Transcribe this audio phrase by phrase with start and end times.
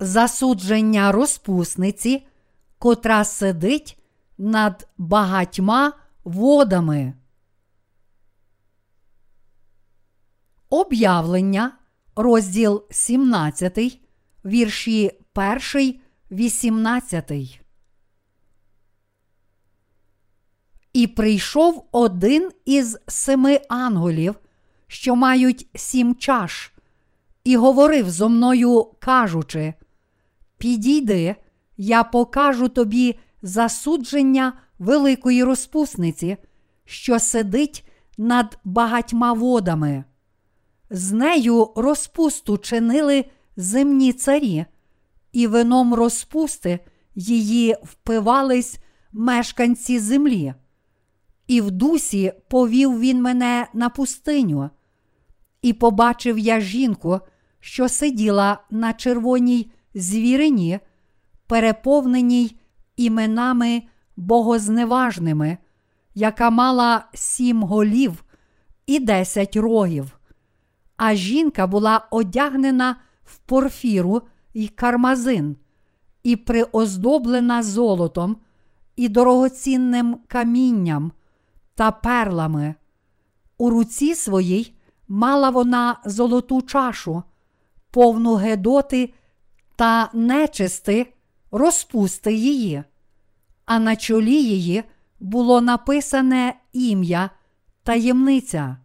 [0.00, 2.26] засудження розпусниці,
[2.78, 3.98] котра сидить
[4.38, 5.92] над багатьма
[6.24, 7.14] водами.
[10.70, 11.72] Об'явлення,
[12.16, 14.00] розділ 17,
[14.44, 17.60] вірші 1, 18.
[20.92, 24.34] І прийшов один із семи ангелів,
[24.86, 26.72] що мають сім чаш,
[27.44, 29.74] і говорив зо мною, кажучи:
[30.60, 31.36] Підійди,
[31.76, 36.36] я покажу тобі засудження великої розпусниці,
[36.84, 37.88] що сидить
[38.18, 40.04] над багатьма водами.
[40.90, 43.24] З нею розпусту чинили
[43.56, 44.64] земні царі,
[45.32, 46.78] і вином розпусти
[47.14, 48.78] її впивались
[49.12, 50.54] мешканці землі.
[51.46, 54.70] І в дусі повів він мене на пустиню,
[55.62, 57.20] і побачив я жінку,
[57.60, 60.80] що сиділа на червоній звірині,
[61.46, 62.56] переповненій
[62.96, 63.82] іменами
[64.16, 65.58] богозневажними,
[66.14, 68.24] яка мала сім голів
[68.86, 70.20] і десять рогів.
[70.96, 75.56] А жінка була одягнена в порфіру і кармазин,
[76.22, 78.36] і приоздоблена золотом
[78.96, 81.12] і дорогоцінним камінням
[81.74, 82.74] та перлами.
[83.58, 84.74] У руці своїй
[85.08, 87.22] мала вона золоту чашу,
[87.90, 89.14] повну гедоти
[89.80, 91.06] та нечисти
[91.50, 92.82] розпусти її,
[93.64, 94.84] а на чолі її
[95.20, 97.30] було написане ім'я
[97.82, 98.76] таємниця.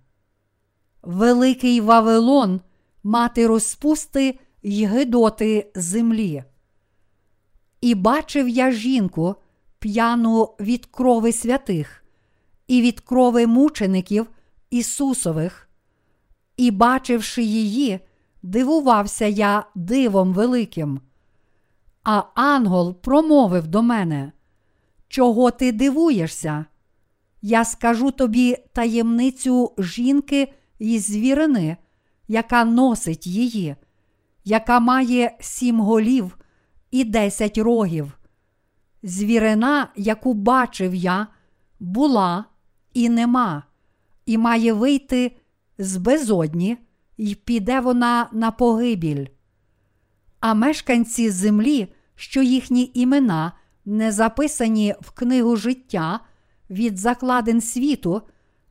[1.01, 2.61] Великий Вавилон
[3.03, 6.43] мати розпусти й гидоти землі.
[7.81, 9.35] І бачив я жінку
[9.79, 12.03] п'яну від крови святих,
[12.67, 14.27] і від крови мучеників
[14.69, 15.69] Ісусових,
[16.57, 17.99] і, бачивши її,
[18.45, 21.01] дивувався я дивом великим.
[22.03, 24.31] А ангел промовив до мене,
[25.07, 26.65] Чого ти дивуєшся?
[27.41, 31.77] Я скажу тобі таємницю жінки і звірини,
[32.27, 33.75] яка носить її,
[34.43, 36.37] яка має сім голів
[36.91, 38.19] і десять рогів.
[39.03, 41.27] Звірина, яку бачив я,
[41.79, 42.45] була
[42.93, 43.63] і нема,
[44.25, 45.37] і має вийти
[45.77, 46.77] з безодні,
[47.17, 49.25] і піде вона на погибіль.
[50.39, 53.51] А мешканці землі, що їхні імена
[53.85, 56.19] не записані в книгу життя
[56.69, 58.21] від закладин світу,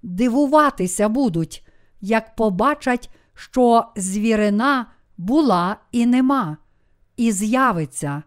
[0.03, 1.67] дивуватися будуть,
[2.01, 6.57] як побачать, що звірина була і нема,
[7.17, 8.23] і з'явиться.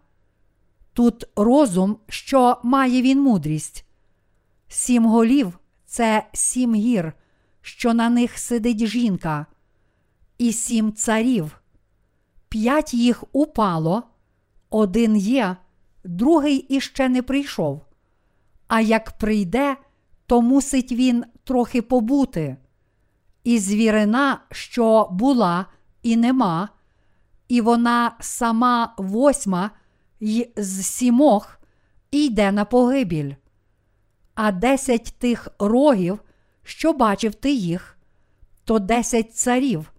[0.92, 3.84] Тут розум, що має він мудрість.
[4.68, 7.12] Сім голів це сім гір,
[7.60, 9.46] що на них сидить жінка,
[10.38, 11.60] і сім царів.
[12.48, 14.02] П'ять їх упало,
[14.70, 15.56] один є,
[16.04, 17.84] другий іще не прийшов.
[18.68, 19.76] А як прийде,
[20.26, 22.56] то мусить він трохи побути.
[23.44, 25.66] І звірина, що була
[26.02, 26.68] і нема,
[27.48, 29.70] і вона сама восьма
[30.20, 31.60] й з сімох
[32.10, 33.32] йде на погибіль.
[34.34, 36.18] А десять тих рогів,
[36.62, 37.98] що бачив ти їх,
[38.64, 39.92] то десять царів,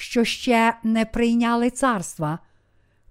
[0.00, 2.38] що ще не прийняли царства,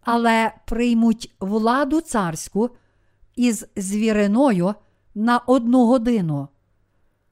[0.02, 2.70] але приймуть владу царську
[3.36, 4.74] із звіриною
[5.16, 6.48] на одну годину.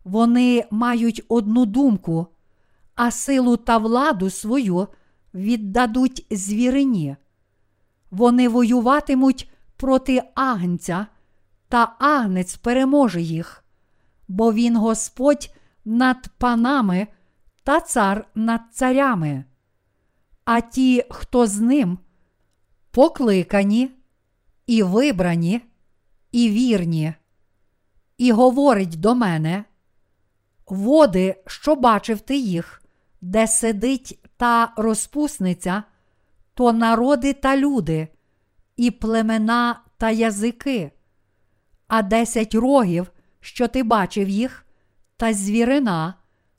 [0.04, 2.28] Вони мають одну думку,
[2.96, 4.88] а силу та владу свою
[5.34, 7.16] віддадуть звірині.
[8.12, 11.08] Вони воюватимуть проти агнця,
[11.70, 13.64] та агнець переможе їх,
[14.28, 15.50] бо він Господь
[15.86, 17.08] над панами
[17.68, 19.44] та цар над царями.
[20.46, 22.00] А ті, хто з ним,
[22.92, 23.92] покликані,
[24.68, 25.62] і вибрані,
[26.32, 27.14] і вірні,
[28.18, 29.64] і говорить до мене,
[30.68, 32.82] води, що бачив ти їх,
[33.22, 35.84] де сидить та розпусниця,
[36.54, 38.08] то народи та люди,
[38.78, 40.92] і племена та язики,
[41.88, 44.66] а десять рогів, що ти бачив їх,
[45.18, 46.14] та звірина,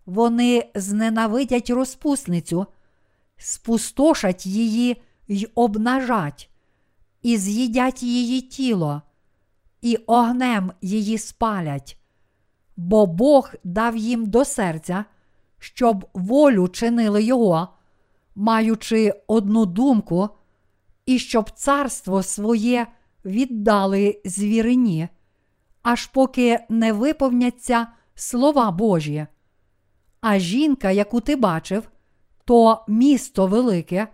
[0.09, 2.67] вони зненавидять розпусницю,
[3.37, 6.51] спустошать її й обнажать,
[7.23, 9.03] і з'їдять її тіло,
[9.83, 11.99] і огнем її спалять,
[12.77, 15.05] бо Бог дав їм до серця,
[15.59, 17.69] щоб волю чинили його,
[18.35, 20.29] маючи одну думку,
[21.07, 22.87] і щоб царство своє
[23.25, 25.09] віддали звірині,
[25.83, 29.27] аж поки не виповняться слова Божі.
[30.21, 31.89] А жінка, яку ти бачив,
[32.45, 34.09] то місто велике,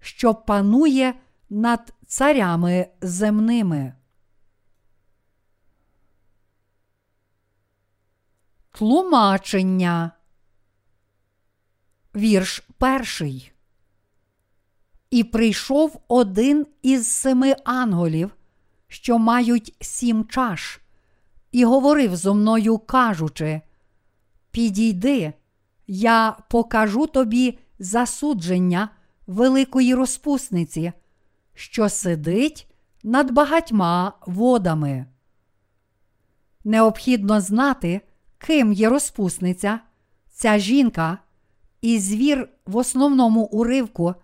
[0.00, 1.14] що панує
[1.50, 3.92] над царями земними.
[8.70, 10.10] Тлумачення.
[12.14, 13.52] Вірш перший.
[15.10, 18.36] І прийшов один із семи анголів,
[18.88, 20.80] що мають сім чаш,
[21.52, 23.60] і говорив зо мною, кажучи:
[24.50, 25.32] Підійди,
[25.86, 28.88] я покажу тобі засудження
[29.26, 30.92] великої розпусниці,
[31.54, 32.68] що сидить
[33.02, 35.06] над багатьма водами.
[36.64, 38.00] Необхідно знати,
[38.38, 39.80] ким є розпусниця,
[40.30, 41.18] ця жінка,
[41.80, 44.14] і звір в основному уривку,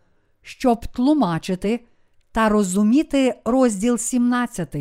[0.42, 1.86] щоб тлумачити
[2.32, 4.76] та розуміти розділ 17.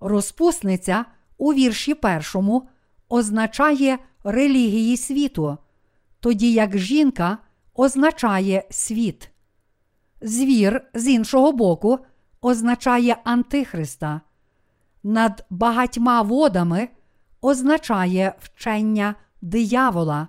[0.00, 1.04] Розпусниця
[1.38, 2.68] у вірші першому
[3.08, 5.58] означає релігії світу,
[6.20, 7.38] тоді як жінка
[7.74, 9.30] означає світ.
[10.20, 11.98] Звір, з іншого боку,
[12.40, 14.20] означає Антихриста.
[15.02, 16.88] Над багатьма водами
[17.40, 20.28] означає вчення диявола.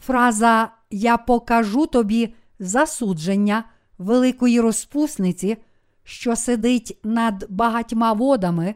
[0.00, 3.64] Фраза Я покажу тобі засудження
[3.98, 5.56] великої розпусниці,
[6.04, 8.74] що сидить над багатьма водами,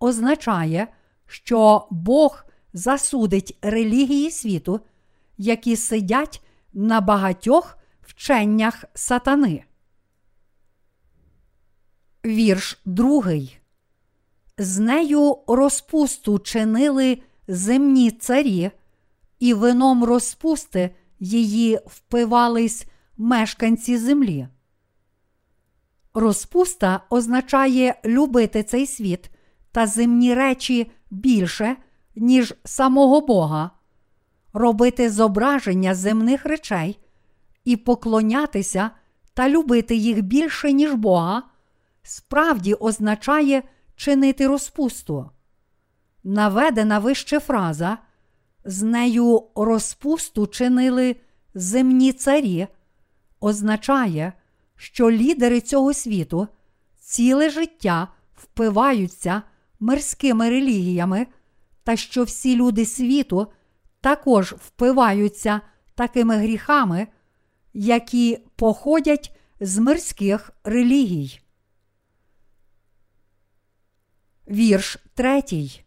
[0.00, 0.88] означає,
[1.26, 2.44] що Бог
[2.78, 4.80] засудить релігії світу,
[5.38, 6.42] які сидять
[6.72, 9.64] на багатьох вченнях сатани.
[12.24, 13.58] Вірш другий.
[14.58, 18.70] З нею розпусту чинили земні царі,
[19.38, 20.90] і вином розпусти
[21.20, 22.86] її впивались
[23.16, 24.48] мешканці землі.
[26.14, 29.30] Розпуста означає любити цей світ
[29.72, 31.76] та земні речі більше,
[32.18, 33.70] ніж самого Бога,
[34.52, 36.98] робити зображення земних речей
[37.64, 38.90] і поклонятися
[39.34, 41.42] та любити їх більше, ніж Бога,
[42.02, 43.62] справді означає
[43.96, 45.30] чинити розпусту.
[46.24, 47.98] Наведена вище фраза,
[48.64, 51.16] з нею розпусту чинили
[51.54, 52.66] земні царі,
[53.40, 54.32] означає,
[54.76, 56.48] що лідери цього світу
[56.98, 59.42] ціле життя впиваються
[59.80, 61.26] мирськими релігіями,
[61.88, 63.46] та що всі люди світу
[64.00, 65.60] також впиваються
[65.94, 67.06] такими гріхами,
[67.74, 71.40] які походять з мирських релігій.
[74.50, 75.84] Вірш третій.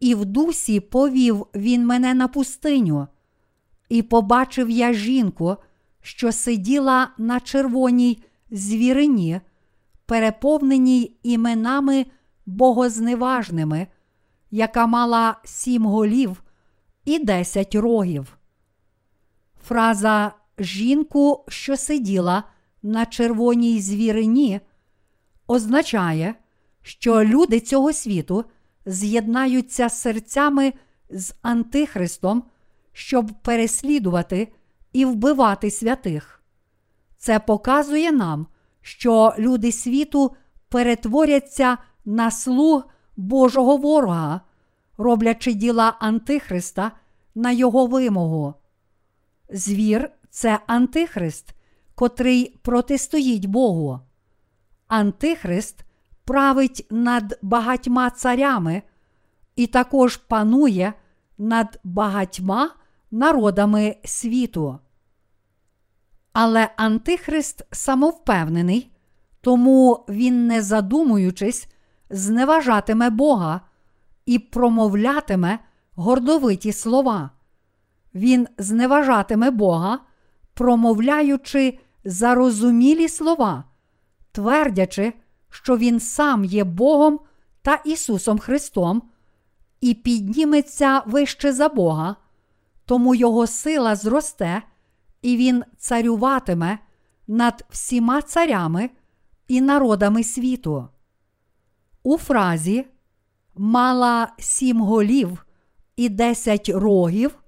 [0.00, 3.08] І в дусі повів він мене на пустиню,
[3.88, 5.56] і побачив я жінку,
[6.02, 9.40] що сиділа на червоній звірині,
[10.06, 12.06] переповненій іменами
[12.46, 13.86] богозневажними,
[14.50, 16.42] яка мала сім голів
[17.04, 18.38] і десять рогів.
[19.64, 22.42] Фраза жінку, що сиділа
[22.82, 24.60] на червоній звірині,
[25.46, 26.34] означає,
[26.82, 28.44] що люди цього світу
[28.86, 30.72] з'єднаються серцями
[31.10, 32.42] з Антихристом,
[32.92, 34.52] щоб переслідувати
[34.92, 36.42] і вбивати святих.
[37.18, 38.46] Це показує нам,
[38.80, 40.36] що люди світу
[40.68, 42.84] перетворяться на слуг
[43.16, 44.40] Божого ворога,
[44.98, 46.92] роблячи діла Антихриста
[47.34, 48.54] на його вимогу.
[49.50, 51.54] Звір це Антихрист,
[51.94, 54.00] котрий протистоїть Богу.
[54.88, 55.84] Антихрист
[56.24, 58.82] править над багатьма царями
[59.56, 60.92] і також панує
[61.38, 62.70] над багатьма
[63.10, 64.78] народами світу.
[66.32, 68.90] Але Антихрист самовпевнений,
[69.40, 71.68] тому він, не задумуючись,
[72.10, 73.60] зневажатиме Бога
[74.26, 75.58] і промовлятиме
[75.94, 77.30] гордовиті слова.
[78.14, 79.98] Він зневажатиме Бога,
[80.54, 83.64] промовляючи зарозумілі слова,
[84.32, 85.12] твердячи,
[85.50, 87.20] що Він сам є Богом
[87.62, 89.02] та Ісусом Христом,
[89.80, 92.16] і підніметься вище за Бога,
[92.84, 94.62] тому Його сила зросте,
[95.22, 96.78] і Він царюватиме
[97.26, 98.90] над всіма царями
[99.48, 100.88] і народами світу.
[102.06, 102.86] У фразі
[103.54, 105.46] мала сім голів
[105.96, 107.38] і десять рогів.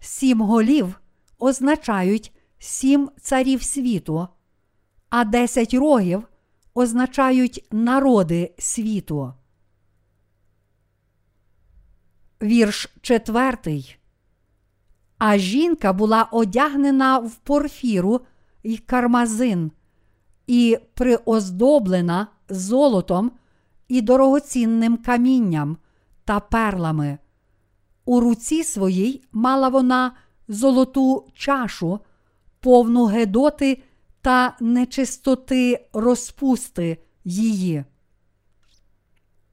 [0.00, 1.00] Сім голів
[1.38, 4.28] означають сім царів світу,
[5.10, 6.28] а десять рогів
[6.74, 9.32] означають народи світу.
[12.42, 13.98] Вірш четвертий.
[15.18, 18.20] А жінка була одягнена в порфіру
[18.62, 19.72] й кармазин,
[20.46, 23.32] і приоздоблена золотом
[23.88, 25.76] і дорогоцінним камінням
[26.24, 27.18] та перлами.
[28.04, 30.12] У руці своїй мала вона
[30.48, 32.00] золоту чашу,
[32.60, 33.82] повну гедоти
[34.20, 37.84] та нечистоти розпусти її.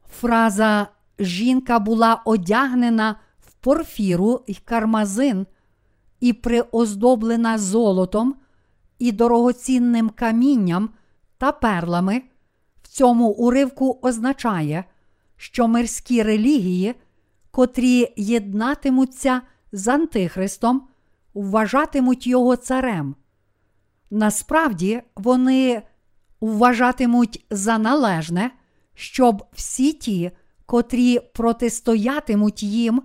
[0.10, 0.88] Фраза
[1.20, 5.48] жінка була одягнена в порфіру й кармазин
[6.20, 8.36] і приоздоблена золотом
[9.00, 10.90] і дорогоцінним камінням
[11.38, 12.22] та перлами.
[12.94, 14.84] Цьому уривку означає,
[15.38, 16.96] що мирські релігії,
[17.52, 20.88] котрі єднатимуться з Антихристом,
[21.34, 23.16] вважатимуть його царем.
[24.12, 25.82] Насправді вони
[26.42, 28.52] вважатимуть за належне,
[28.94, 30.32] щоб всі ті,
[30.66, 33.04] котрі протистоятимуть їм,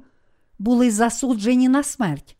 [0.59, 2.37] були засуджені на смерть,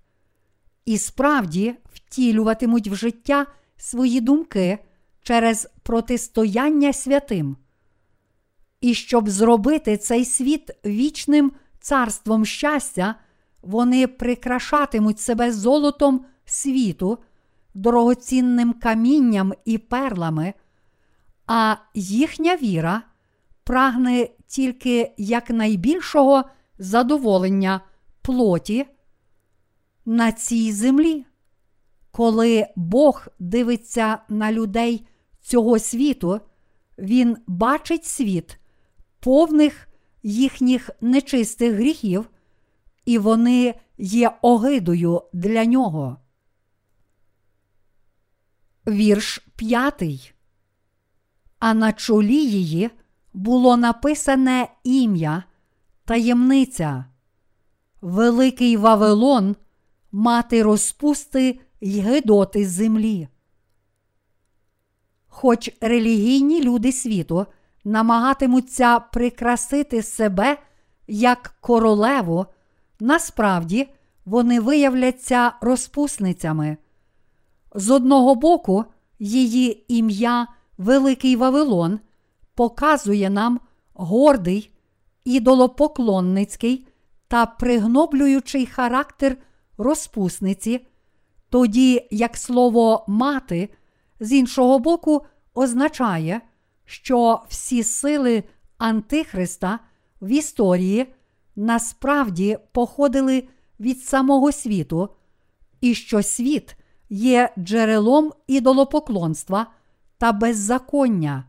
[0.85, 4.79] і справді втілюватимуть в життя свої думки
[5.29, 7.57] через протистояння святим.
[8.81, 13.15] І щоб зробити цей світ вічним царством щастя,
[13.63, 17.19] вони прикрашатимуть себе золотом світу,
[17.75, 20.55] дорогоцінним камінням і перлами,
[21.47, 23.03] а їхня віра
[23.65, 26.45] прагне тільки якнайбільшого
[26.79, 27.81] задоволення
[28.23, 28.87] плоті
[30.07, 31.27] на цій землі.
[32.11, 35.05] Коли Бог дивиться на людей
[35.49, 36.41] цього світу,
[36.99, 38.59] Він бачить світ,
[39.21, 39.89] повних
[40.23, 42.31] їхніх нечистих гріхів,
[43.05, 46.17] і вони є огидою для нього.
[48.87, 50.33] Вірш п'ятий.
[51.59, 52.91] А на чолі її
[53.33, 55.45] було написане ім'я,
[56.05, 57.05] таємниця,
[58.01, 59.57] Великий Вавилон,
[60.13, 63.29] мати розпусти й гидоти землі.
[65.41, 67.47] Хоч релігійні люди світу
[67.85, 70.59] намагатимуться прикрасити себе
[71.09, 72.47] як королеву,
[73.01, 73.89] насправді
[74.25, 76.77] вони виявляться розпусницями.
[77.75, 78.85] З одного боку,
[79.19, 80.47] її ім'я
[80.79, 82.01] Великий Вавилон
[82.55, 83.61] показує нам
[83.95, 84.73] гордий,
[85.25, 86.87] ідолопоклонницький
[87.29, 89.37] та пригноблюючий характер
[89.77, 90.87] розпусниці,
[91.51, 93.69] тоді як слово мати
[94.21, 96.41] з іншого боку означає,
[96.85, 98.45] що всі сили
[98.79, 99.79] Антихриста
[100.21, 101.15] в історії
[101.57, 103.49] насправді походили
[103.81, 105.09] від самого світу,
[105.81, 106.77] і що світ
[107.11, 109.67] є джерелом ідолопоклонства
[110.19, 111.45] та беззаконня.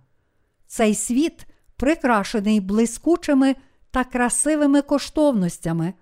[0.67, 1.45] Цей світ
[1.75, 3.55] прикрашений блискучими
[3.91, 5.93] та красивими коштовностями.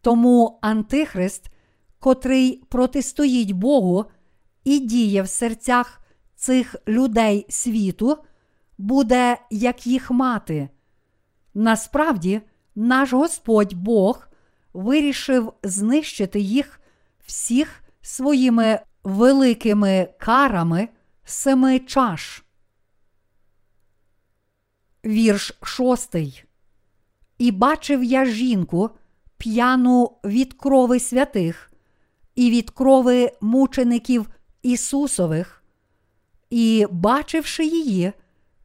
[0.00, 1.50] Тому Антихрист,
[1.98, 4.04] котрий протистоїть Богу
[4.66, 6.00] і діє в серцях
[6.34, 8.18] цих людей світу,
[8.78, 10.68] буде як їх мати.
[11.54, 12.40] Насправді,
[12.74, 14.28] наш Господь Бог
[14.72, 16.80] вирішив знищити їх
[17.26, 20.88] всіх своїми великими карами
[21.24, 22.44] семи чаш.
[25.04, 26.44] Вірш шостий.
[27.38, 28.90] І бачив я жінку,
[29.36, 31.72] п'яну від крови святих,
[32.34, 34.26] і від крови мучеників
[34.66, 35.62] Ісусових,
[36.50, 38.12] і, бачивши її,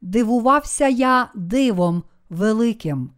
[0.01, 3.12] дивувався я дивом великим.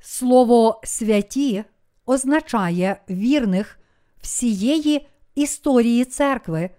[0.00, 1.64] Слово святі
[2.06, 3.78] означає вірних
[4.22, 6.70] всієї історії церкви,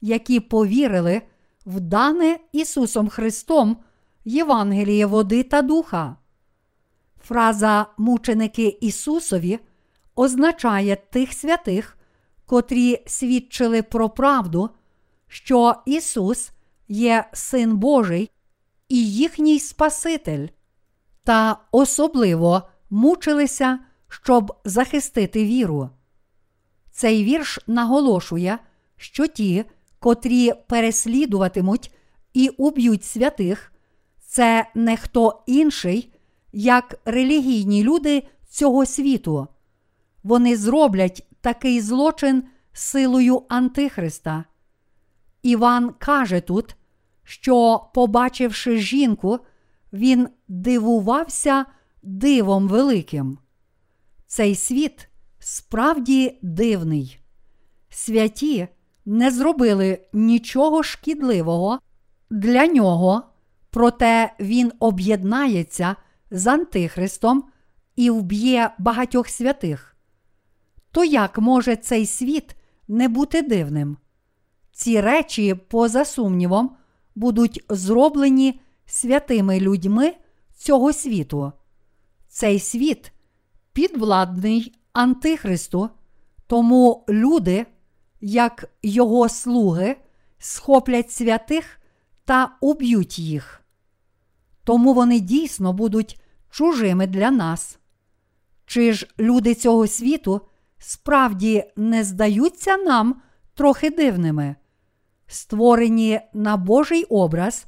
[0.00, 1.22] які повірили
[1.66, 3.76] в дане Ісусом Христом
[4.24, 6.16] Євангеліє води та духа.
[7.24, 9.58] Фраза мученики Ісусові
[10.16, 11.96] означає тих святих,
[12.50, 14.70] котрі свідчили про правду,
[15.28, 16.50] що Ісус
[16.88, 18.30] є Син Божий
[18.88, 20.48] і їхній Спаситель,
[21.24, 23.78] та особливо мучилися,
[24.08, 25.90] щоб захистити віру.
[26.90, 28.58] Цей вірш наголошує,
[28.96, 29.64] що ті,
[29.98, 31.94] котрі переслідуватимуть
[32.34, 33.72] і уб'ють святих,
[34.26, 36.12] це не хто інший,
[36.52, 39.48] як релігійні люди цього світу.
[40.22, 44.44] Вони зроблять такий злочин силою Антихриста.
[45.42, 46.76] Іван каже тут,
[47.24, 49.38] що, побачивши жінку,
[49.92, 51.64] він дивувався
[52.02, 53.38] дивом великим.
[54.26, 57.20] Цей світ справді дивний.
[57.88, 58.68] Святі
[59.04, 61.78] не зробили нічого шкідливого
[62.30, 63.22] для нього,
[63.70, 65.96] проте він об'єднається
[66.30, 67.44] з Антихристом
[67.96, 69.96] і вб'є багатьох святих.
[70.92, 72.56] То як може цей світ
[72.88, 73.96] не бути дивним?
[74.72, 76.76] Ці речі, поза сумнівом,
[77.14, 80.14] будуть зроблені святими людьми
[80.56, 81.52] цього світу.
[82.28, 83.12] Цей світ
[83.72, 85.90] підвладний Антихристу,
[86.46, 87.66] тому люди,
[88.20, 89.96] як його слуги,
[90.38, 91.80] схоплять святих
[92.24, 93.62] та уб'ють їх.
[94.64, 96.20] Тому вони дійсно будуть
[96.50, 97.78] чужими для нас.
[98.66, 100.40] Чи ж люди цього світу
[100.80, 103.22] справді не здаються нам
[103.54, 104.56] трохи дивними?
[105.26, 107.66] Створені на Божий образ,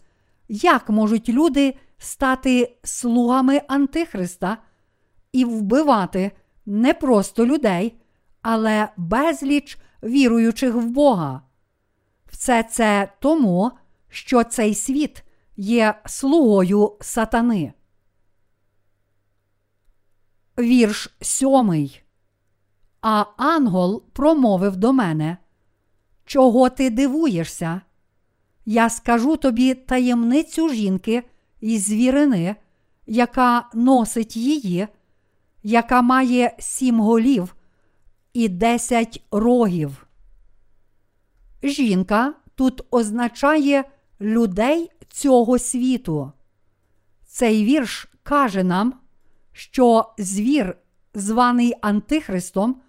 [0.48, 4.58] як можуть люди стати слугами Антихриста
[5.32, 6.30] і вбивати
[6.66, 8.00] не просто людей,
[8.42, 11.42] але безліч віруючих в Бога?
[12.26, 13.70] Все це тому,
[14.08, 15.24] що цей світ
[15.56, 17.72] є слугою сатани.
[20.58, 22.01] Вірш сьомий.
[23.02, 25.36] А ангел промовив до мене,
[26.24, 27.80] Чого ти дивуєшся?
[28.64, 31.22] Я скажу тобі таємницю жінки
[31.60, 32.56] і звірини,
[33.06, 34.88] яка носить її,
[35.62, 37.56] яка має сім голів
[38.32, 40.06] і десять рогів.
[41.62, 43.84] Жінка тут означає
[44.20, 46.32] людей цього світу.
[47.26, 48.94] Цей вірш каже нам,
[49.52, 50.76] що звір,
[51.14, 52.81] званий Антихристом,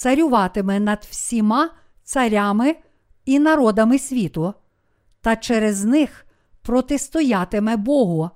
[0.00, 1.70] царюватиме над всіма
[2.02, 2.76] царями
[3.24, 4.54] і народами світу,
[5.20, 6.26] та через них
[6.62, 8.30] протистоятиме Богу,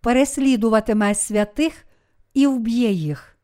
[0.00, 1.86] переслідуватиме святих
[2.34, 3.36] і вб'є їх.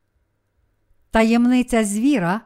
[1.10, 2.40] Таємниця звіра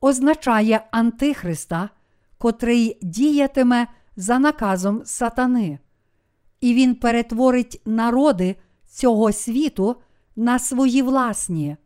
[0.00, 1.90] означає Антихриста,
[2.38, 5.78] котрий діятиме за наказом сатани,
[6.60, 8.56] і він перетворить народи
[8.86, 9.96] цього світу
[10.36, 11.76] на свої власні.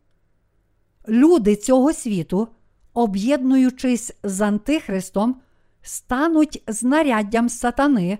[1.09, 2.49] Люди цього світу,
[2.95, 5.37] об'єднуючись з Антихристом,
[5.83, 8.19] стануть знаряддям сатани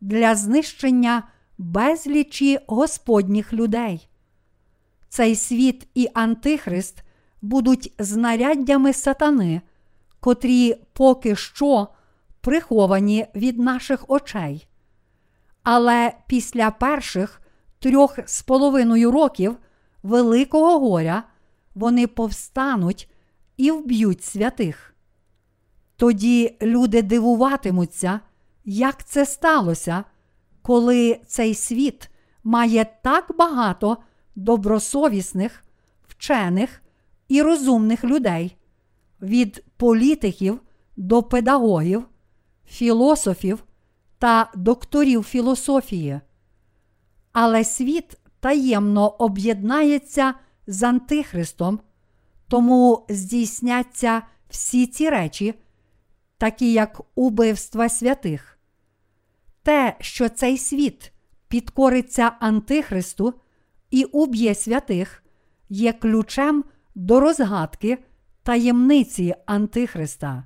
[0.00, 1.22] для знищення
[1.58, 4.08] безлічі Господніх людей.
[5.08, 7.02] Цей світ і Антихрист
[7.42, 9.60] будуть знаряддями сатани,
[10.20, 11.88] котрі поки що
[12.40, 14.66] приховані від наших очей.
[15.62, 17.40] Але після перших
[17.78, 19.56] трьох з половиною років
[20.02, 21.22] Великого горя
[21.74, 23.10] вони повстануть
[23.56, 24.94] і вб'ють святих.
[25.96, 28.20] Тоді люди дивуватимуться,
[28.64, 30.04] як це сталося,
[30.62, 32.10] коли цей світ
[32.44, 33.96] має так багато
[34.36, 35.64] добросовісних,
[36.08, 36.82] вчених
[37.28, 38.56] і розумних людей,
[39.22, 40.60] від політиків
[40.96, 42.04] до педагогів,
[42.66, 43.64] філософів
[44.18, 46.20] та докторів філософії.
[47.32, 50.34] Але світ таємно об'єднається
[50.66, 51.80] з Антихристом,
[52.48, 55.54] тому здійсняться всі ці речі,
[56.38, 58.58] такі як убивства святих.
[59.62, 61.12] Те, що цей світ
[61.48, 63.34] підкориться Антихристу
[63.90, 65.22] і уб'є святих,
[65.68, 67.98] є ключем до розгадки
[68.42, 70.44] таємниці Антихриста.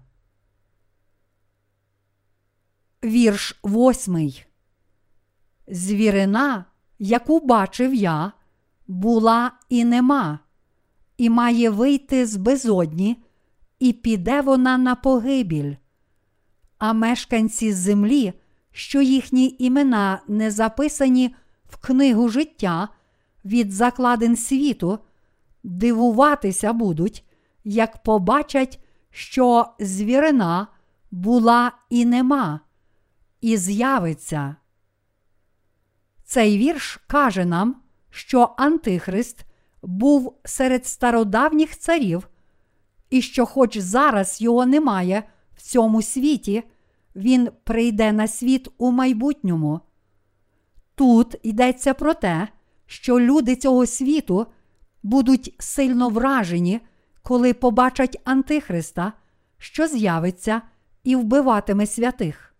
[3.05, 4.45] Вірш восьмий.
[5.69, 6.65] Звірина,
[6.99, 8.33] яку бачив я,
[8.87, 10.39] була і нема,
[11.19, 13.23] і має вийти з безодні,
[13.79, 15.75] і піде вона на погибіль.
[16.79, 18.33] А мешканці землі,
[18.73, 21.35] що їхні імена не записані
[21.69, 22.89] в книгу життя
[23.45, 24.99] від закладин світу,
[25.63, 27.25] дивуватися будуть,
[27.65, 30.67] як побачать, що звірина
[31.11, 32.61] була і нема,
[33.41, 34.57] і з'явиться.
[36.25, 37.77] Цей вірш каже нам,
[38.11, 39.48] що Антихрист
[39.83, 42.29] був серед стародавніх царів,
[43.11, 45.23] і що, хоч зараз його немає
[45.57, 46.63] в цьому світі,
[47.17, 49.81] він прийде на світ у майбутньому.
[50.95, 52.49] Тут йдеться про те,
[52.87, 54.47] що люди цього світу
[55.03, 56.81] будуть сильно вражені,
[57.23, 59.13] коли побачать Антихриста,
[59.59, 60.63] що з'явиться
[61.05, 62.55] і вбиватиме святих.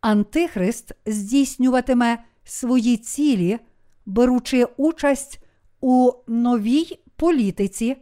[0.00, 3.58] Антихрист здійснюватиме свої цілі,
[4.06, 5.40] беручи участь
[5.80, 7.96] у новій політиці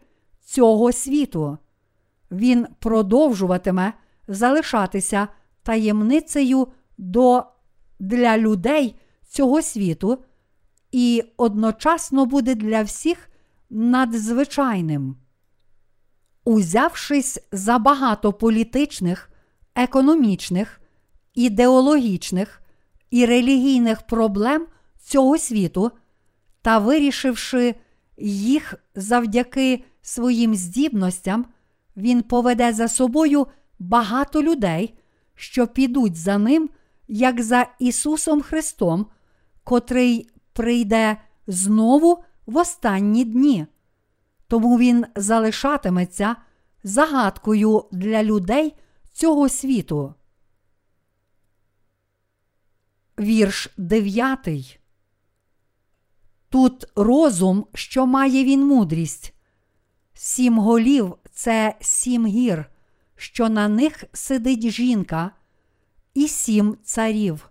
[0.45, 1.59] цього світу.
[2.31, 3.93] Він продовжуватиме
[4.29, 5.29] залишатися
[5.63, 7.45] таємницею до,
[8.01, 8.95] для людей
[9.29, 10.25] цього світу
[10.93, 13.29] і одночасно буде для всіх
[13.71, 15.17] надзвичайним.
[16.45, 19.31] Узявшись за багато політичних,
[19.75, 20.81] економічних,
[21.35, 22.63] ідеологічних
[23.11, 24.67] і релігійних проблем
[24.99, 25.91] цього світу
[26.69, 27.75] та вирішивши
[28.19, 31.47] їх завдяки своїм здібностям,
[31.97, 33.47] він поведе за собою
[33.79, 34.99] багато людей,
[35.35, 36.71] що підуть за ним,
[37.07, 39.07] як за Ісусом Христом,
[39.65, 43.67] котрий прийде знову в останні дні.
[44.49, 46.37] Тому він залишатиметься
[46.83, 48.75] загадкою для людей
[49.13, 50.15] цього світу.
[53.19, 54.78] Вірш 9.
[56.49, 59.35] Тут розум, що має він мудрість.
[60.15, 62.65] Сім голів це сім гір,
[63.17, 65.31] що на них сидить жінка,
[66.15, 67.51] і сім царів.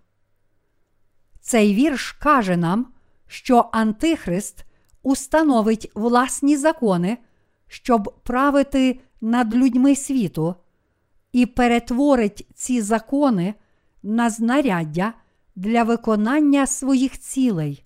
[1.40, 2.86] Цей вірш каже нам,
[3.26, 4.64] що Антихрист
[5.02, 7.18] установить власні закони,
[7.68, 10.54] щоб правити над людьми світу,
[11.32, 13.54] і перетворить ці закони
[14.02, 15.12] на знаряддя
[15.56, 17.84] для виконання своїх цілей.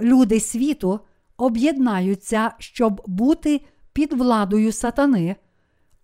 [0.00, 1.00] Люди світу
[1.36, 3.60] об'єднаються, щоб бути
[3.92, 5.36] під владою сатани,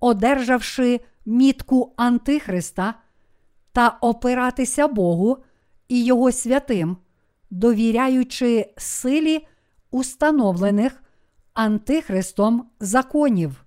[0.01, 2.95] одержавши мітку Антихриста
[3.73, 5.39] та опиратися Богу
[5.89, 6.97] і Його святим,
[7.51, 9.47] довіряючи силі
[9.91, 11.03] установлених
[11.55, 13.65] Антихристом законів.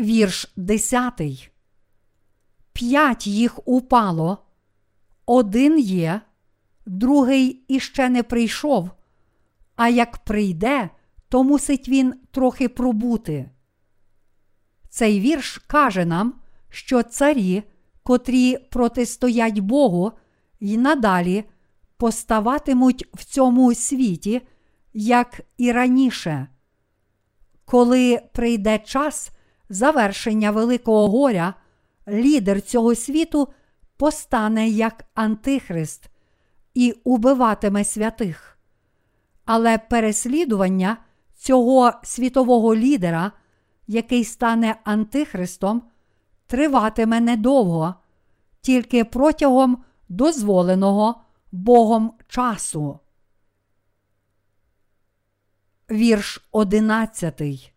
[0.00, 1.50] Вірш 10.
[2.72, 4.38] П'ять їх упало,
[5.26, 6.20] один є,
[6.86, 8.90] другий іще не прийшов,
[9.76, 10.90] а як прийде,
[11.28, 13.50] то мусить він трохи пробути.
[14.88, 16.34] Цей вірш каже нам,
[16.68, 17.62] що царі,
[18.02, 20.12] котрі протистоять Богу,
[20.60, 21.44] й надалі
[21.96, 24.42] поставатимуть в цьому світі,
[24.94, 26.48] як і раніше.
[27.64, 29.30] Коли прийде час
[29.68, 31.54] завершення Великого горя,
[32.08, 33.48] лідер цього світу
[33.96, 36.10] постане як Антихрист
[36.76, 38.58] і убиватиме святих.
[39.44, 40.96] Але переслідування
[41.36, 43.32] цього світового лідера,
[43.86, 45.82] який стане Антихристом,
[46.46, 47.94] триватиме недовго,
[48.60, 51.20] тільки протягом дозволеного
[51.52, 52.98] Богом часу.
[55.90, 57.72] Вірш одинадцятий.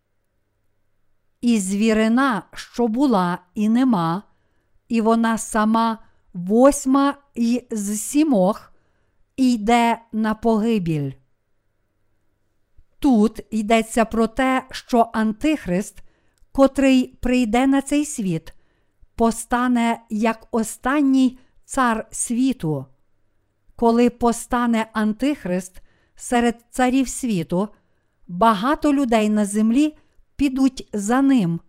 [1.41, 4.23] І звірина, що була і нема,
[4.87, 5.97] і вона сама
[6.33, 8.68] восьма й з сімох
[9.39, 11.11] йде на погибіль.
[12.99, 16.03] Тут йдеться про те, що Антихрист,
[16.51, 18.53] котрий прийде на цей світ,
[19.15, 22.85] постане як останній цар світу.
[23.75, 25.81] Коли постане Антихрист
[26.15, 27.69] серед царів світу,
[28.27, 29.97] багато людей на землі
[30.35, 31.59] підуть за ним,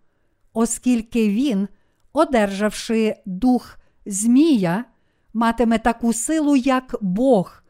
[0.53, 1.67] оскільки він,
[2.13, 4.85] одержавши дух Змія,
[5.33, 7.60] матиме таку силу, як Бог,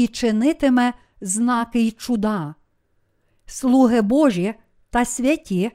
[0.00, 2.54] і чинитиме знаки й чуда.
[3.46, 4.54] Слуги Божі
[4.90, 5.70] та святі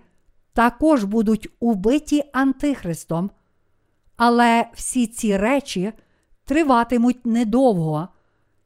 [0.54, 3.32] також будуть убиті Антихристом,
[4.18, 5.94] але всі ці речі
[6.46, 8.08] триватимуть недовго,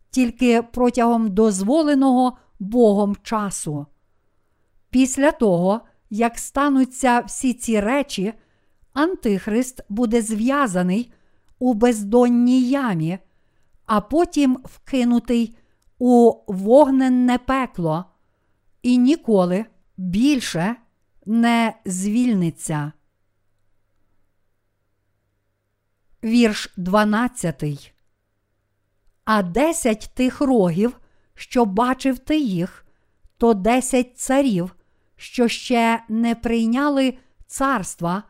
[0.09, 3.85] тільки протягом дозволеного Богом часу.
[4.89, 8.33] Після того, як стануться всі ці речі,
[8.93, 11.13] Антихрист буде зв'язаний
[11.59, 13.19] у бездонній ямі,
[13.89, 15.57] а потім вкинутий
[15.99, 18.05] у вогненне пекло
[18.81, 19.65] і ніколи
[19.97, 20.75] більше
[21.25, 22.91] не звільниться.
[26.23, 27.93] Вірш 12.
[29.25, 30.99] А десять тих рогів,
[31.33, 32.85] що бачив ти їх,
[33.37, 34.75] то десять царів,
[35.15, 38.23] що ще не прийняли царства,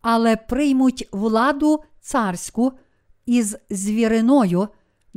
[0.00, 2.72] але приймуть владу царську
[3.26, 4.68] із звіриною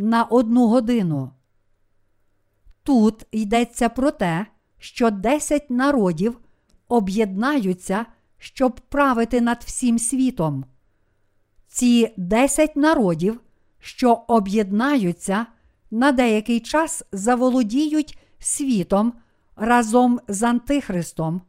[0.02, 1.32] на одну годину.
[2.84, 4.46] Тут йдеться про те,
[4.78, 6.40] що десять народів
[6.88, 8.06] об'єднаються,
[8.38, 10.66] щоб правити над всім світом.
[11.68, 13.40] Ці десять народів,
[13.80, 15.46] що об'єднаються,
[15.92, 19.14] на деякий час заволодіють світом
[19.56, 21.42] разом з Антихристом.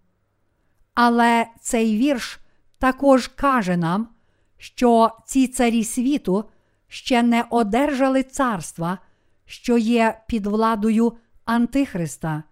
[0.95, 2.41] Але цей вірш
[2.79, 4.09] також каже нам,
[4.57, 6.45] що ці царі світу
[6.93, 8.99] ще не одержали царства,
[9.45, 11.13] що є під владою
[11.45, 12.43] Антихриста.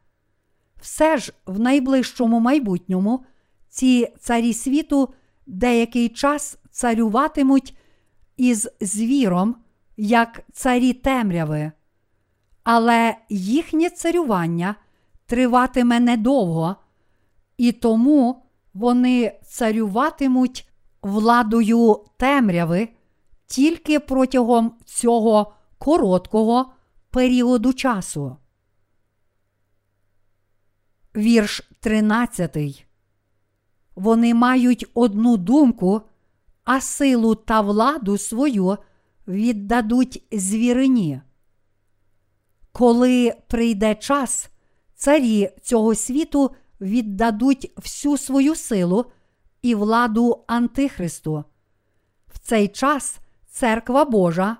[0.80, 3.24] Все ж в найближчому майбутньому
[3.68, 5.14] ці царі світу
[5.46, 7.76] деякий час царюватимуть
[8.36, 9.56] із звіром,
[9.96, 11.72] як царі темряви.
[12.62, 14.74] Але їхнє царювання
[15.26, 16.76] триватиме недовго,
[17.56, 18.42] і тому
[18.74, 20.68] вони царюватимуть
[21.02, 22.88] владою темряви
[23.50, 26.72] тільки протягом цього короткого
[27.10, 28.36] періоду часу.
[31.16, 32.86] Вірш 13.
[33.96, 36.02] Вони мають одну думку,
[36.64, 38.76] а силу та владу свою
[39.28, 41.20] віддадуть звірині.
[42.72, 44.50] Коли прийде час,
[44.94, 49.04] царі цього світу віддадуть всю свою силу
[49.62, 51.44] і владу Антихристу.
[52.28, 54.56] В цей час церква Божа,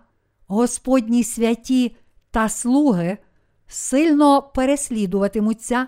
[0.47, 1.97] Господні святі
[2.31, 3.19] та слуги
[3.67, 5.87] сильно переслідуватимуться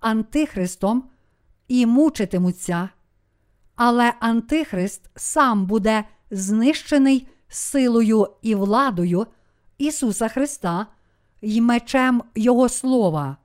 [0.00, 1.10] Антихристом
[1.68, 2.88] і мучитимуться.
[3.76, 9.26] Але Антихрист сам буде знищений силою і владою
[9.78, 10.86] Ісуса Христа
[11.42, 13.36] й мечем Його Слова.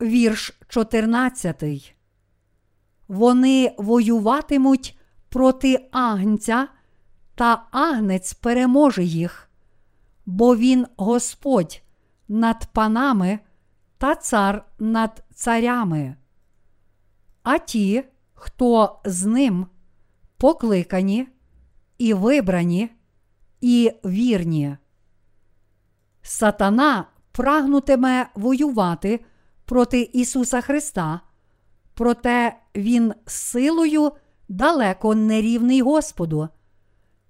[0.00, 1.94] Вірш 14.
[3.08, 4.95] Вони воюватимуть
[5.36, 6.68] проти агнця,
[7.34, 9.50] та агнець переможе їх,
[10.26, 11.82] бо він Господь
[12.28, 13.38] над панами
[13.98, 16.16] та цар над царями.
[17.42, 19.66] А ті, хто з ним
[20.36, 21.28] покликані
[21.98, 22.90] і вибрані,
[23.60, 24.76] і вірні.
[26.22, 29.24] Сатана прагнутиме воювати
[29.64, 31.20] проти Ісуса Христа,
[31.94, 34.12] проте Він силою
[34.48, 36.48] далеко не рівний Господу.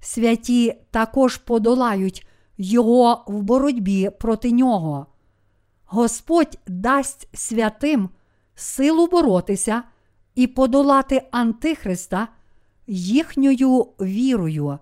[0.01, 2.27] Святі також подолають
[2.59, 5.07] Його в боротьбі проти нього.
[5.85, 8.11] Господь дасть святим
[8.55, 9.83] силу боротися
[10.35, 12.29] і подолати Антихриста
[12.87, 14.79] їхньою вірою.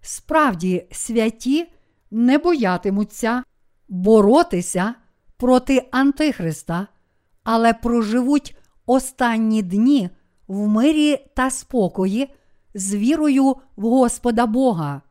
[0.00, 1.72] Справді, святі
[2.10, 3.42] не боятимуться
[3.88, 4.94] боротися
[5.36, 6.86] проти Антихриста,
[7.44, 10.10] але проживуть останні дні
[10.50, 12.34] в мирі та спокої
[12.74, 15.02] з вірою в Господа Бога.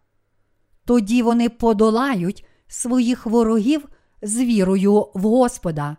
[0.85, 3.89] Тоді вони подолають своїх ворогів
[4.21, 5.97] з вірою в Господа.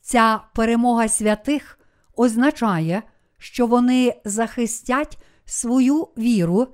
[0.00, 1.78] Ця перемога святих
[2.16, 3.02] означає,
[3.38, 6.66] що вони захистять свою віру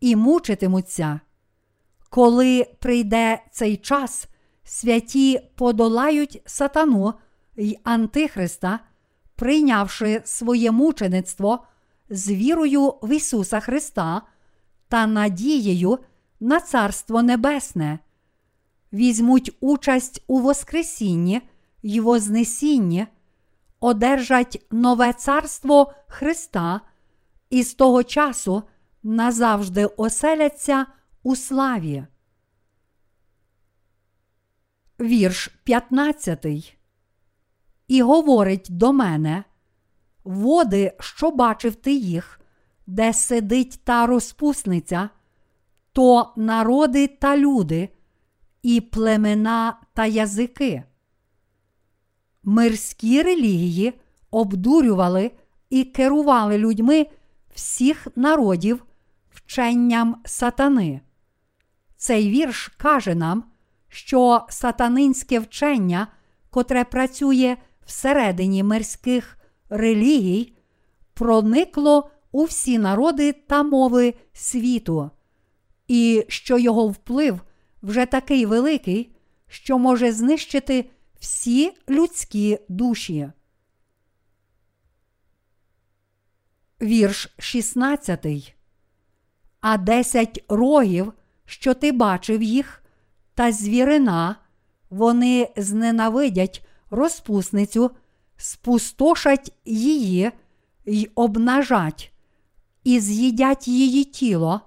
[0.00, 1.20] і мучитимуться.
[2.08, 4.26] Коли прийде цей час,
[4.64, 7.14] святі подолають сатану
[7.56, 8.80] й Антихриста,
[9.40, 11.64] прийнявши своє мучеництво
[12.10, 14.22] з вірою в Ісуса Христа
[14.88, 15.98] та надією
[16.40, 17.98] на Царство Небесне,
[18.92, 21.42] візьмуть участь у Воскресінні
[21.82, 23.06] й Вознесінні,
[23.80, 26.80] одержать нове царство Христа
[27.50, 28.62] і з того часу
[29.02, 30.86] назавжди оселяться
[31.22, 32.04] у славі.
[34.98, 36.79] Вірш 15.
[37.90, 39.44] І говорить до мене
[40.24, 42.40] води, що бачив ти їх,
[42.86, 45.08] де сидить та розпусниця,
[45.92, 47.88] то народи та люди,
[48.62, 50.82] і племена та язики.
[52.42, 54.00] Мирські релігії
[54.30, 55.30] обдурювали
[55.70, 57.06] і керували людьми
[57.54, 58.84] всіх народів
[59.30, 61.00] вченням сатани.
[61.96, 63.44] Цей вірш каже нам,
[63.88, 66.06] що сатанинське вчення,
[66.50, 67.56] котре працює
[67.90, 70.52] всередині мирських релігій,
[71.14, 75.10] проникло у всі народи та мови світу,
[75.88, 77.40] і що його вплив
[77.82, 79.16] вже такий великий,
[79.48, 83.30] що може знищити всі людські душі.
[86.82, 88.54] Вірш 16.
[89.60, 91.12] А десять рогів,
[91.44, 92.82] що ти бачив їх,
[93.34, 94.36] та звірина,
[94.90, 97.90] вони зненавидять розпусницю,
[98.36, 100.30] спустошать її
[100.86, 102.12] й обнажать,
[102.84, 104.60] і з'їдять її тіло,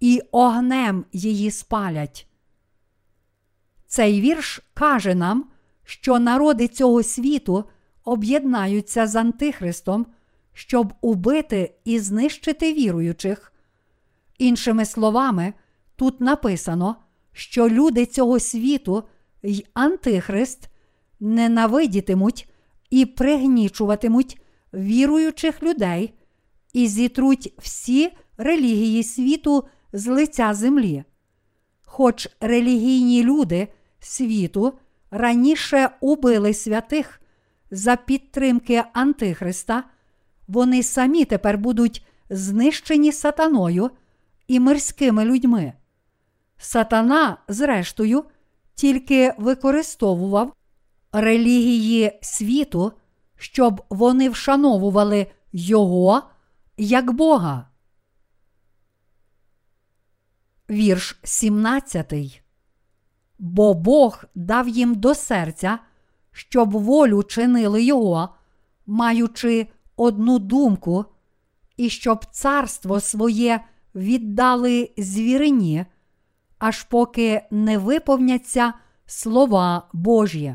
[0.00, 2.26] і огнем її спалять.
[3.86, 5.44] Цей вірш каже нам,
[5.84, 7.64] що народи цього світу
[8.04, 10.06] об'єднаються з Антихристом,
[10.52, 13.52] щоб убити і знищити віруючих.
[14.38, 15.54] Іншими словами,
[15.96, 16.96] тут написано,
[17.32, 19.04] що люди цього світу
[19.42, 20.69] й Антихрист
[21.20, 22.48] ненавидітимуть
[22.90, 24.40] і пригнічуватимуть
[24.74, 26.14] віруючих людей
[26.72, 31.04] і зітруть всі релігії світу з лиця землі.
[31.84, 33.68] Хоч релігійні люди
[34.00, 34.72] світу
[35.10, 37.20] раніше убили святих
[37.70, 39.84] за підтримки Антихриста,
[40.48, 43.90] вони самі тепер будуть знищені сатаною
[44.48, 45.72] і мирськими людьми.
[46.58, 48.24] Сатана, зрештою,
[48.74, 50.52] тільки використовував
[51.12, 52.92] релігії світу,
[53.36, 56.22] щоб вони вшановували Його
[56.76, 57.66] як Бога.
[60.70, 62.42] Вірш 17
[63.40, 65.78] бо Бог дав їм до серця,
[66.32, 68.28] щоб волю чинили Його,
[68.86, 71.04] маючи одну думку,
[71.76, 73.60] і щоб царство своє
[73.94, 75.84] віддали звірині,
[76.58, 78.72] аж поки не виповняться
[79.06, 80.54] слова Божі.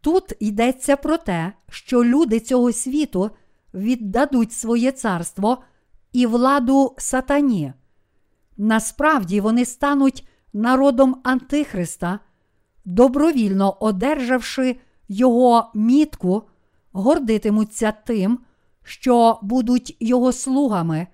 [0.00, 3.30] Тут йдеться про те, що люди цього світу
[3.74, 5.58] віддадуть своє царство
[6.12, 7.72] і владу сатані.
[8.56, 12.18] Насправді вони стануть народом Антихриста,
[12.84, 14.76] добровільно одержавши
[15.08, 16.42] його мітку,
[16.92, 18.38] гордитимуться тим,
[18.82, 21.06] що будуть його слугами,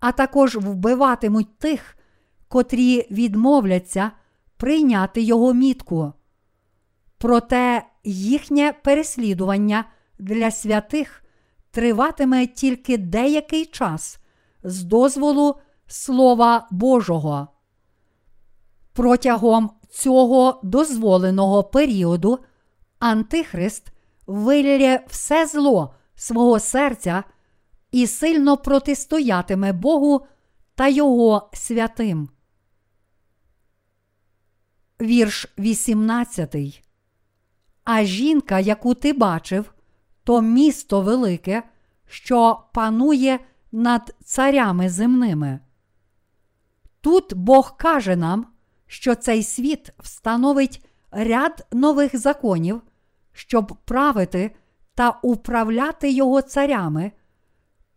[0.00, 1.96] а також вбиватимуть тих,
[2.48, 4.10] котрі відмовляться
[4.56, 6.12] прийняти його мітку.
[7.22, 9.84] Проте їхнє переслідування
[10.18, 11.24] для святих
[11.70, 14.18] триватиме тільки деякий час
[14.62, 15.56] з дозволу
[15.86, 17.48] Слова Божого.
[18.92, 22.38] Протягом цього дозволеного періоду
[22.98, 23.92] Антихрист
[24.26, 27.24] вилє все зло свого серця
[27.90, 30.26] і сильно протистоятиме Богу
[30.74, 32.28] та Його святим.
[35.00, 36.82] Вірш 18.
[37.84, 39.74] А жінка, яку ти бачив,
[40.24, 41.62] то місто велике,
[42.06, 43.38] що панує
[43.72, 45.60] над царями земними.
[47.00, 48.46] Тут Бог каже нам,
[48.86, 52.82] що цей світ встановить ряд нових законів,
[53.32, 54.54] щоб правити
[54.94, 57.12] та управляти його царями,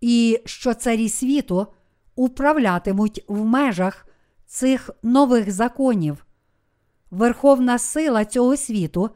[0.02, 1.68] і що царі світу
[2.16, 4.08] управлятимуть в межах
[4.46, 6.26] цих нових законів.
[7.12, 9.10] Верховна сила цього світу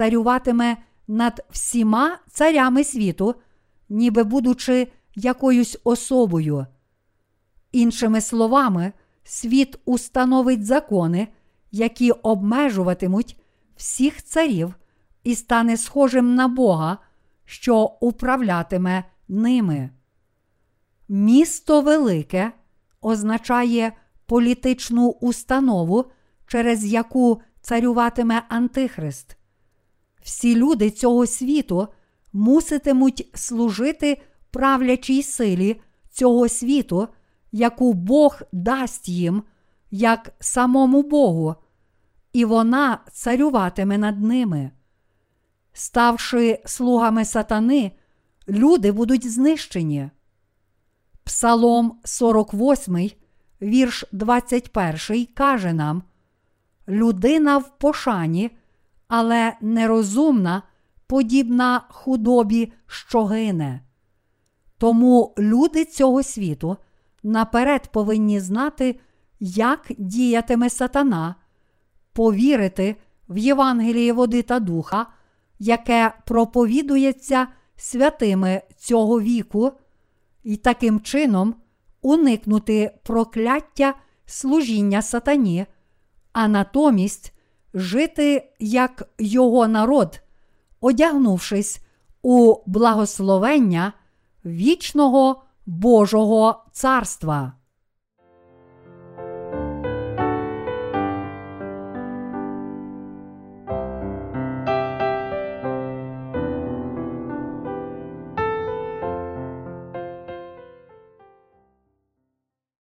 [0.00, 0.76] царюватиме
[1.08, 3.34] над всіма царями світу,
[3.88, 6.66] ніби будучи якоюсь особою.
[7.72, 8.92] Іншими словами,
[9.24, 11.28] світ установить закони,
[11.70, 13.40] які обмежуватимуть
[13.76, 14.74] всіх царів
[15.24, 16.98] і стане схожим на Бога,
[17.44, 19.90] що управлятиме ними.
[21.08, 22.52] Місто велике
[23.00, 23.92] означає
[24.26, 26.04] політичну установу,
[26.46, 29.36] через яку царюватиме Антихрист.
[30.22, 31.88] Всі люди цього світу
[32.32, 35.80] муситимуть служити правлячій силі
[36.10, 37.08] цього світу,
[37.52, 39.42] яку Бог дасть їм,
[39.90, 41.54] як самому Богу,
[42.32, 44.70] і вона царюватиме над ними.
[45.72, 47.92] Ставши слугами сатани,
[48.48, 50.10] люди будуть знищені.
[51.24, 53.10] Псалом 48,
[53.62, 56.02] вірш 21 каже нам:
[56.88, 58.50] Людина в пошані,
[59.10, 60.62] але нерозумна,
[61.06, 63.80] подібна худобі, що гине.
[64.78, 66.76] Тому люди цього світу
[67.22, 69.00] наперед повинні знати,
[69.40, 71.34] як діятиме сатана,
[72.12, 72.96] повірити
[73.28, 75.06] в Євангеліє води та духа,
[75.58, 77.46] яке проповідується
[77.76, 79.72] святими цього віку,
[80.42, 81.54] і таким чином
[82.02, 83.94] уникнути прокляття
[84.26, 85.66] служіння сатані,
[86.32, 87.34] а натомість
[87.74, 90.20] жити як його народ,
[90.80, 91.80] одягнувшись
[92.22, 93.92] у благословення
[94.44, 97.52] вічного Божого царства.